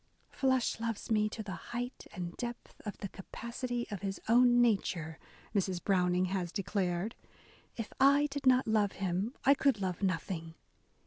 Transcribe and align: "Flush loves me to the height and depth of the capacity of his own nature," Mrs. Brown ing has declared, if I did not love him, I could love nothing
"Flush 0.31 0.79
loves 0.79 1.11
me 1.11 1.29
to 1.29 1.43
the 1.43 1.51
height 1.69 2.07
and 2.11 2.35
depth 2.35 2.81
of 2.87 2.97
the 2.97 3.07
capacity 3.09 3.85
of 3.91 4.01
his 4.01 4.19
own 4.27 4.59
nature," 4.59 5.19
Mrs. 5.53 5.79
Brown 5.83 6.15
ing 6.15 6.25
has 6.25 6.51
declared, 6.51 7.13
if 7.77 7.93
I 7.99 8.25
did 8.31 8.47
not 8.47 8.67
love 8.67 8.93
him, 8.93 9.35
I 9.45 9.53
could 9.53 9.79
love 9.79 10.01
nothing 10.01 10.55